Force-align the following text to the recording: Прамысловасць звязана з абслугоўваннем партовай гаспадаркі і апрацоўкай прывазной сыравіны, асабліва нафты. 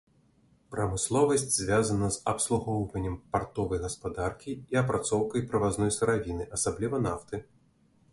Прамысловасць 0.75 1.43
звязана 1.55 2.07
з 2.15 2.23
абслугоўваннем 2.31 3.17
партовай 3.35 3.81
гаспадаркі 3.83 4.55
і 4.75 4.79
апрацоўкай 4.83 5.45
прывазной 5.53 5.91
сыравіны, 5.99 6.49
асабліва 6.59 7.03
нафты. 7.05 7.43